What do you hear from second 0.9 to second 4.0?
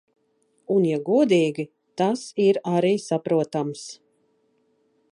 ja godīgi, tas ir arī saprotams.